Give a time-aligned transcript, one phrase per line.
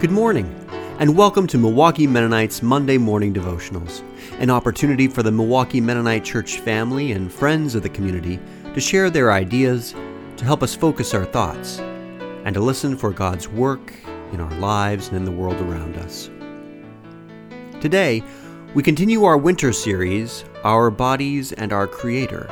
[0.00, 0.46] Good morning,
[0.98, 4.02] and welcome to Milwaukee Mennonites Monday Morning Devotionals,
[4.38, 8.38] an opportunity for the Milwaukee Mennonite Church family and friends of the community
[8.72, 9.94] to share their ideas,
[10.38, 13.92] to help us focus our thoughts, and to listen for God's work
[14.32, 16.30] in our lives and in the world around us.
[17.82, 18.24] Today,
[18.72, 22.46] we continue our winter series, Our Bodies and Our Creator,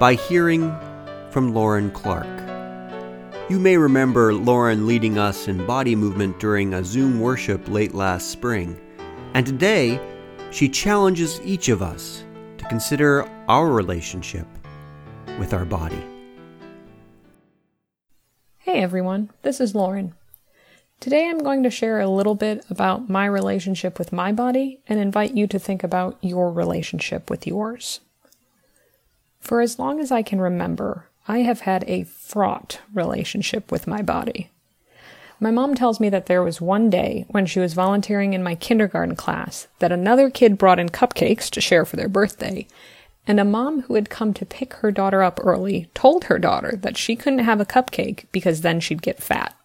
[0.00, 0.74] by hearing
[1.30, 2.43] from Lauren Clark.
[3.50, 8.30] You may remember Lauren leading us in body movement during a Zoom worship late last
[8.30, 8.80] spring,
[9.34, 10.00] and today
[10.50, 12.24] she challenges each of us
[12.56, 14.46] to consider our relationship
[15.38, 16.02] with our body.
[18.60, 20.14] Hey everyone, this is Lauren.
[20.98, 24.98] Today I'm going to share a little bit about my relationship with my body and
[24.98, 28.00] invite you to think about your relationship with yours.
[29.38, 34.02] For as long as I can remember, I have had a fraught relationship with my
[34.02, 34.50] body.
[35.40, 38.54] My mom tells me that there was one day when she was volunteering in my
[38.54, 42.66] kindergarten class that another kid brought in cupcakes to share for their birthday,
[43.26, 46.76] and a mom who had come to pick her daughter up early told her daughter
[46.76, 49.56] that she couldn't have a cupcake because then she'd get fat.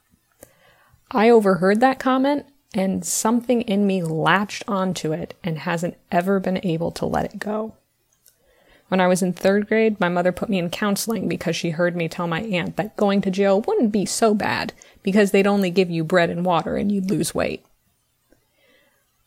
[1.10, 6.60] I overheard that comment, and something in me latched onto it and hasn't ever been
[6.64, 7.74] able to let it go.
[8.90, 11.94] When I was in third grade, my mother put me in counseling because she heard
[11.94, 14.72] me tell my aunt that going to jail wouldn't be so bad
[15.04, 17.64] because they'd only give you bread and water and you'd lose weight.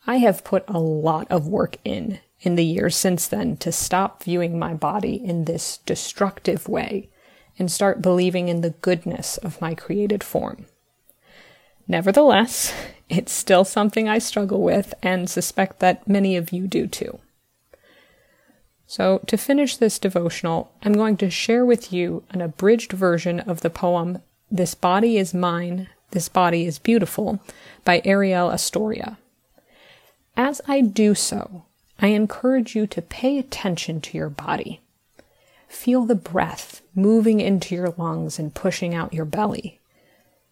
[0.06, 4.24] I have put a lot of work in in the years since then to stop
[4.24, 7.08] viewing my body in this destructive way
[7.58, 10.66] and start believing in the goodness of my created form.
[11.88, 12.74] Nevertheless,
[13.08, 17.20] it's still something I struggle with and suspect that many of you do too.
[18.88, 23.62] So, to finish this devotional, I'm going to share with you an abridged version of
[23.62, 27.42] the poem This Body is Mine, This Body is Beautiful
[27.86, 29.18] by Arielle Estoria.
[30.36, 31.66] As I do so,
[32.00, 34.82] I encourage you to pay attention to your body.
[35.68, 39.80] Feel the breath moving into your lungs and pushing out your belly.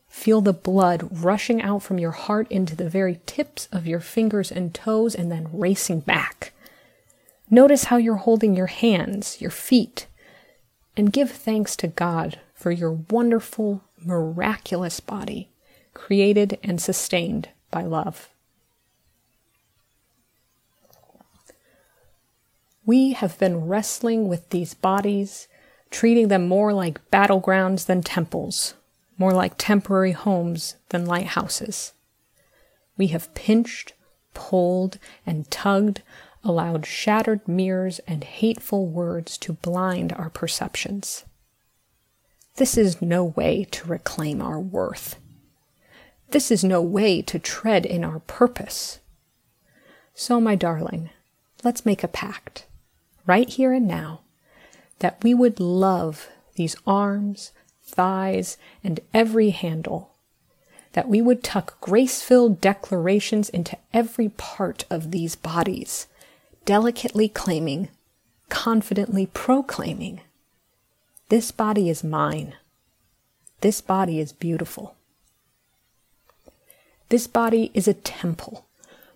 [0.07, 4.51] Feel the blood rushing out from your heart into the very tips of your fingers
[4.51, 6.53] and toes and then racing back.
[7.53, 10.07] Notice how you're holding your hands, your feet,
[10.95, 15.49] and give thanks to God for your wonderful, miraculous body,
[15.93, 18.29] created and sustained by love.
[22.85, 25.49] We have been wrestling with these bodies,
[25.89, 28.75] treating them more like battlegrounds than temples,
[29.17, 31.91] more like temporary homes than lighthouses.
[32.97, 33.93] We have pinched,
[34.33, 36.01] pulled, and tugged
[36.43, 41.23] allowed shattered mirrors and hateful words to blind our perceptions.
[42.55, 45.17] This is no way to reclaim our worth.
[46.31, 48.99] This is no way to tread in our purpose.
[50.13, 51.09] So, my darling,
[51.63, 52.65] let's make a pact,
[53.25, 54.21] right here and now,
[54.99, 57.51] that we would love these arms,
[57.83, 60.11] thighs, and every handle,
[60.93, 66.07] that we would tuck grace filled declarations into every part of these bodies
[66.65, 67.89] delicately claiming,
[68.49, 70.21] confidently proclaiming,
[71.29, 72.55] This body is mine.
[73.61, 74.95] This body is beautiful.
[77.09, 78.65] This body is a temple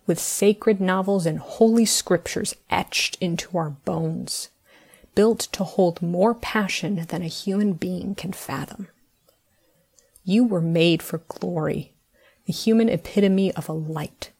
[0.07, 4.49] with sacred novels and holy scriptures etched into our bones,
[5.15, 8.87] built to hold more passion than a human being can fathom.
[10.23, 11.93] You were made for glory,
[12.45, 14.31] the human epitome of a light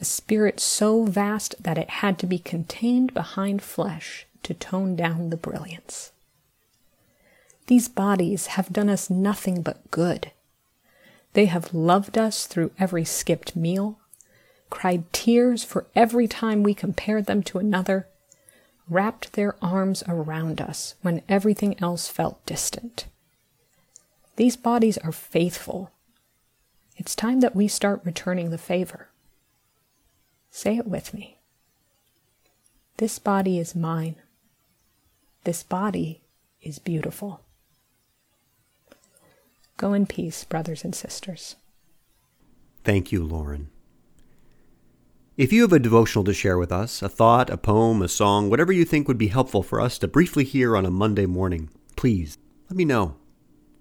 [0.00, 5.30] a spirit so vast that it had to be contained behind flesh to tone down
[5.30, 6.12] the brilliance.
[7.66, 10.32] These bodies have done us nothing but good.
[11.34, 13.98] They have loved us through every skipped meal,
[14.70, 18.08] cried tears for every time we compared them to another,
[18.88, 23.06] wrapped their arms around us when everything else felt distant.
[24.36, 25.92] These bodies are faithful.
[26.96, 29.09] It's time that we start returning the favor.
[30.50, 31.38] Say it with me.
[32.96, 34.16] This body is mine.
[35.44, 36.20] This body
[36.60, 37.40] is beautiful.
[39.76, 41.56] Go in peace, brothers and sisters.
[42.84, 43.70] Thank you, Lauren.
[45.36, 48.50] If you have a devotional to share with us, a thought, a poem, a song,
[48.50, 51.70] whatever you think would be helpful for us to briefly hear on a Monday morning,
[51.96, 52.36] please
[52.68, 53.16] let me know.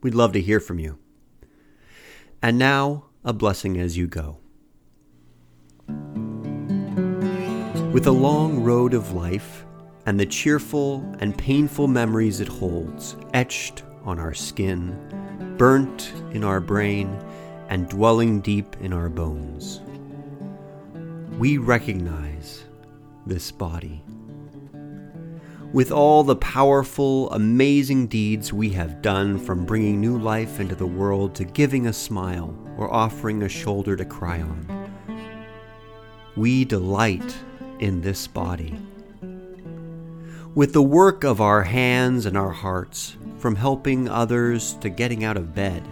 [0.02, 1.00] We'd love to hear from you.
[2.42, 4.38] And now, a blessing as you go.
[8.00, 9.66] With the long road of life
[10.06, 14.96] and the cheerful and painful memories it holds, etched on our skin,
[15.58, 17.14] burnt in our brain,
[17.68, 19.82] and dwelling deep in our bones.
[21.38, 22.64] We recognize
[23.26, 24.02] this body.
[25.74, 30.88] With all the powerful, amazing deeds we have done, from bringing new life into the
[30.88, 34.90] world to giving a smile or offering a shoulder to cry on,
[36.38, 37.36] we delight
[37.80, 38.80] in this body.
[40.56, 45.38] With the work of our hands and our hearts, from helping others to getting out
[45.38, 45.84] of bed,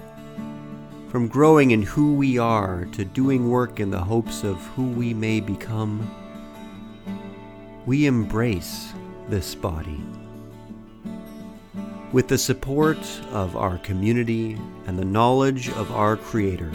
[1.09, 5.13] from growing in who we are to doing work in the hopes of who we
[5.13, 6.09] may become,
[7.85, 8.93] we embrace
[9.29, 10.01] this body.
[12.11, 12.97] With the support
[13.31, 16.71] of our community and the knowledge of our Creator,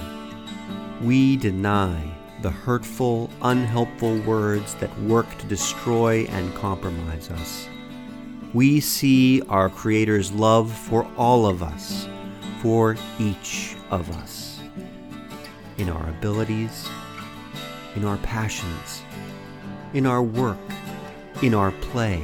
[1.03, 7.69] we deny the hurtful, unhelpful words that work to destroy and compromise us.
[8.53, 12.09] We see our Creator's love for all of us,
[12.61, 14.61] for each of us,
[15.79, 16.89] in our abilities,
[17.95, 19.03] in our passions,
[19.95, 20.59] in our work,
[21.43, 22.23] in our play,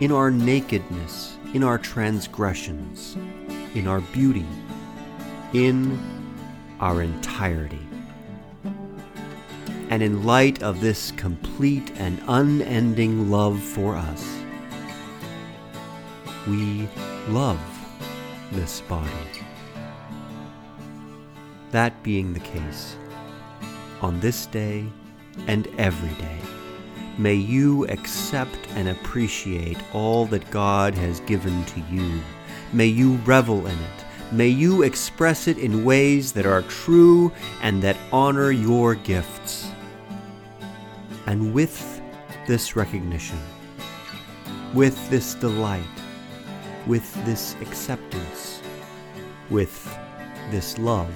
[0.00, 3.16] in our nakedness, in our transgressions,
[3.74, 4.46] in our beauty,
[5.52, 5.98] in
[6.80, 7.86] our entirety.
[9.90, 14.40] And in light of this complete and unending love for us,
[16.46, 16.88] we
[17.28, 17.60] love
[18.52, 19.10] this body.
[21.72, 22.96] That being the case,
[24.00, 24.86] on this day
[25.48, 26.38] and every day,
[27.18, 32.20] may you accept and appreciate all that God has given to you.
[32.72, 34.04] May you revel in it.
[34.32, 37.32] May you express it in ways that are true
[37.62, 39.69] and that honor your gifts.
[41.30, 42.02] And with
[42.48, 43.38] this recognition,
[44.74, 45.84] with this delight,
[46.88, 48.60] with this acceptance,
[49.48, 49.96] with
[50.50, 51.14] this love,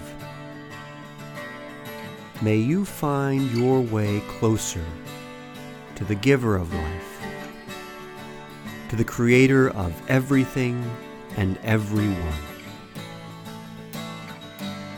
[2.43, 4.85] may you find your way closer
[5.97, 7.21] to the giver of life,
[8.91, 10.89] to the creator of everything
[11.37, 12.39] and everyone.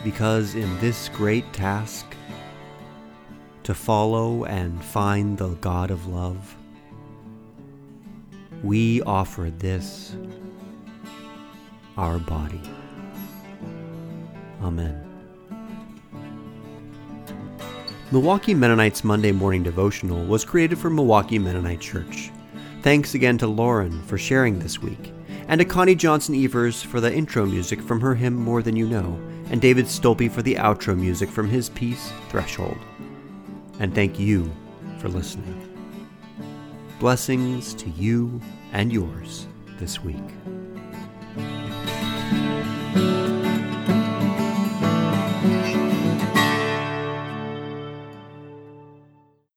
[0.05, 2.16] Because in this great task,
[3.67, 6.57] to follow and find the God of love,
[8.63, 10.15] we offer this,
[11.97, 12.63] our body.
[14.63, 15.03] Amen.
[18.13, 22.31] Milwaukee Mennonites Monday Morning Devotional was created for Milwaukee Mennonite Church.
[22.83, 25.13] Thanks again to Lauren for sharing this week,
[25.49, 28.87] and to Connie Johnson Evers for the intro music from her hymn More Than You
[28.87, 29.21] Know,
[29.51, 32.79] and David Stolpe for the outro music from his piece Threshold
[33.79, 34.51] and thank you
[34.99, 35.63] for listening.
[36.99, 38.41] Blessings to you
[38.73, 39.47] and yours
[39.79, 40.25] this week.